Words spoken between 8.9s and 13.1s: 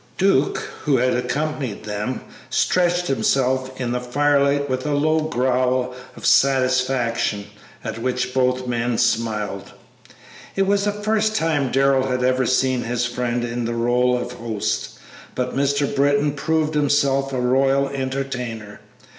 smiled. It was the first time Darrell had ever seen his